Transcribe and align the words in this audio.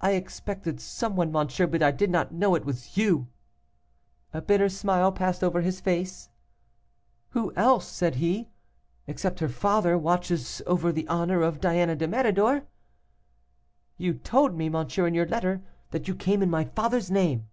'I 0.00 0.10
expected 0.14 0.80
some 0.80 1.14
one, 1.14 1.30
monsieur, 1.30 1.68
but 1.68 1.80
I 1.80 1.92
did 1.92 2.10
not 2.10 2.32
know 2.34 2.56
it 2.56 2.64
was 2.64 2.96
you.' 2.96 3.28
A 4.34 4.42
bitter 4.42 4.68
smile 4.68 5.12
passed 5.12 5.44
over 5.44 5.60
his 5.60 5.80
face. 5.80 6.30
'Who 7.28 7.54
else,' 7.54 7.86
said 7.86 8.16
he, 8.16 8.48
'except 9.06 9.38
her 9.38 9.48
father, 9.48 9.96
watches 9.96 10.62
over 10.66 10.90
the 10.90 11.06
honor 11.06 11.42
of 11.42 11.60
Diana 11.60 11.94
de 11.94 12.08
Méridor?' 12.08 12.64
'You 13.98 14.14
told 14.14 14.56
me, 14.56 14.68
monsieur, 14.68 15.06
in 15.06 15.14
your 15.14 15.26
letter, 15.28 15.62
that 15.92 16.08
you 16.08 16.16
came 16.16 16.42
in 16.42 16.50
my 16.50 16.64
father's 16.64 17.08
name. 17.08 17.46